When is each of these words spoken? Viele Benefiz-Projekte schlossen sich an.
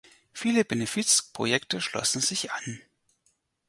Viele 0.33 0.65
Benefiz-Projekte 0.65 1.79
schlossen 1.79 2.21
sich 2.21 2.51
an. 2.51 2.81